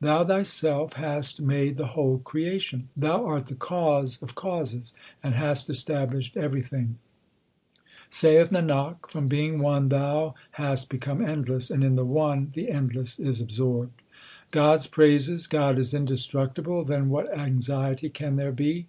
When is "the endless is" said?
12.54-13.40